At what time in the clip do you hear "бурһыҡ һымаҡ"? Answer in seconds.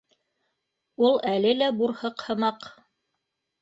1.83-2.71